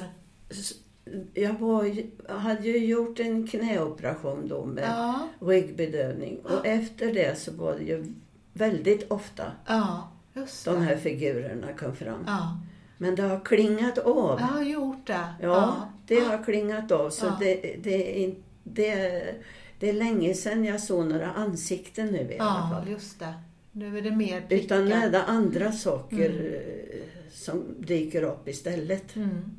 Jag 1.34 1.58
var, 1.58 1.90
hade 2.38 2.68
ju 2.68 2.86
gjort 2.86 3.20
en 3.20 3.46
knäoperation 3.46 4.48
då 4.48 4.64
med 4.64 4.84
Ja, 4.84 5.28
ryggbedövning. 5.40 6.38
Och 6.44 6.66
efter 6.66 7.14
det 7.14 7.38
så 7.38 7.52
var 7.52 7.74
det 7.74 7.84
ju 7.84 8.04
väldigt 8.52 9.10
ofta 9.10 9.44
ja, 9.66 10.08
de 10.64 10.82
här 10.82 10.96
figurerna 10.96 11.72
kom 11.72 11.96
fram. 11.96 12.24
Ja, 12.26 12.60
Men 12.98 13.14
det 13.14 13.22
har 13.22 13.40
klingat 13.40 13.98
av. 13.98 14.40
jag 14.40 14.46
har 14.46 14.62
gjort 14.62 15.06
det. 15.06 15.24
Ja, 15.40 15.88
det 16.06 16.20
har 16.20 16.44
klingat 16.44 16.92
av. 16.92 17.10
Så 17.10 17.26
Ja. 17.26 17.36
det, 17.40 17.76
det, 17.82 18.24
är 18.24 18.34
det, 18.64 19.24
det 19.78 19.88
är 19.88 19.92
länge 19.92 20.34
sedan 20.34 20.64
jag 20.64 20.80
såg 20.80 21.06
några 21.06 21.30
ansikten 21.32 22.06
nu 22.06 22.18
i 22.32 22.38
alla 22.38 22.68
Ja, 22.70 22.76
fall. 22.80 22.88
just 22.90 23.18
det. 23.18 23.34
Nu 23.72 23.98
är 23.98 24.02
det 24.02 24.10
mer 24.10 24.40
prickar. 24.40 24.64
Utan 24.80 25.10
det 25.12 25.22
andra 25.22 25.72
saker 25.72 26.54
eh, 26.54 27.02
som 27.32 27.64
dyker 27.78 28.22
upp 28.22 28.48
istället. 28.48 29.16
Mm. 29.16 29.50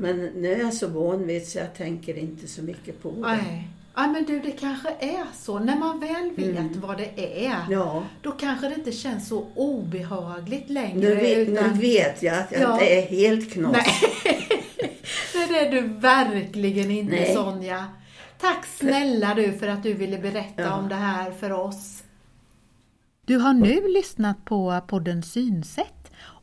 Men 0.00 0.16
nu 0.26 0.52
är 0.52 0.58
jag 0.58 0.74
så 0.74 0.86
van 0.88 1.26
vid 1.26 1.48
så 1.48 1.58
jag 1.58 1.74
tänker 1.74 2.18
inte 2.18 2.48
så 2.48 2.62
mycket 2.62 3.02
på 3.02 3.10
det. 3.10 3.20
Nej. 3.20 3.68
Ja, 3.94 4.06
men 4.06 4.24
du, 4.24 4.40
det 4.40 4.50
kanske 4.50 4.88
är 5.00 5.24
så. 5.38 5.58
När 5.58 5.76
man 5.78 6.00
väl 6.00 6.30
vet 6.36 6.58
Mm. 6.58 6.80
vad 6.80 6.98
det 6.98 7.44
är, 7.46 7.56
Ja, 7.70 8.02
då 8.22 8.30
kanske 8.30 8.68
det 8.68 8.74
inte 8.74 8.92
känns 8.92 9.28
så 9.28 9.46
obehagligt 9.54 10.70
längre. 10.70 10.98
nu 11.08 11.14
vet, 11.14 11.48
utan... 11.48 11.70
nu 11.72 11.78
vet 11.80 12.22
jag 12.22 12.38
att 12.38 12.52
jag 12.52 12.60
Ja. 12.62 12.72
inte 12.72 12.84
är 12.94 13.02
helt 13.06 13.52
knas. 13.52 13.72
Nej, 13.72 14.48
det 15.48 15.58
är 15.58 15.70
du 15.70 15.80
verkligen 15.88 16.90
inte 16.90 17.12
Nej. 17.14 17.34
Sonja. 17.34 17.86
Tack 18.40 18.66
snälla 18.66 19.34
du 19.34 19.52
för 19.52 19.68
att 19.68 19.82
du 19.82 19.94
ville 19.94 20.18
berätta 20.18 20.62
Ja. 20.62 20.74
om 20.74 20.88
det 20.88 20.94
här 20.94 21.30
för 21.30 21.52
oss. 21.52 22.02
Du 23.24 23.36
har 23.38 23.52
nu 23.52 23.88
lyssnat 23.88 24.44
på 24.44 24.80
podden 24.88 25.22
Synsätt 25.22 25.99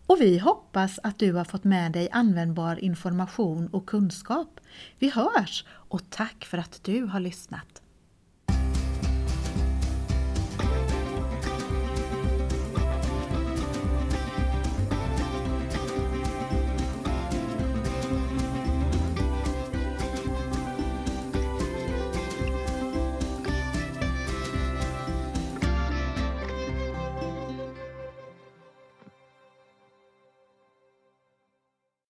och 0.07 0.21
vi 0.21 0.37
hoppas 0.37 0.99
att 1.03 1.19
du 1.19 1.33
har 1.33 1.45
fått 1.45 1.63
med 1.63 1.91
dig 1.91 2.09
användbar 2.11 2.83
information 2.83 3.67
och 3.67 3.85
kunskap. 3.85 4.59
Vi 4.99 5.09
hörs 5.09 5.65
och 5.69 6.09
tack 6.09 6.45
för 6.45 6.57
att 6.57 6.79
du 6.83 7.03
har 7.03 7.19
lyssnat. 7.19 7.81